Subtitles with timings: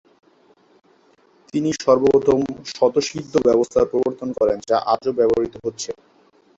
[1.53, 2.39] তিনি সর্বপ্রথম
[2.71, 5.89] স্বতঃসিদ্ধ ব্যবস্থার প্রবর্তন করেন যা আজও ব্যবহৃত হচ্ছে।